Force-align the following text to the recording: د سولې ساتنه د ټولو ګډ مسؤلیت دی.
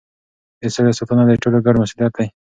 د 0.61 0.63
سولې 0.73 0.93
ساتنه 0.99 1.23
د 1.27 1.31
ټولو 1.41 1.57
ګډ 1.65 1.75
مسؤلیت 1.81 2.11
دی. 2.17 2.27